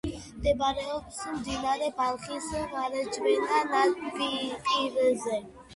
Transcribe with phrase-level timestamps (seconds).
[0.35, 5.41] მდებარეობს მდინარე ბალხის მარჯვენა ნაპირზე.